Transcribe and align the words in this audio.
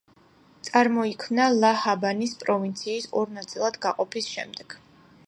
წარმოიქმნა 0.67 1.45
ლა-ჰაბანის 1.57 2.33
პროვინციის 2.45 3.09
ორ 3.21 3.33
ნაწილად 3.39 3.81
გაყოფის 3.87 4.35
შემდეგ. 4.39 4.81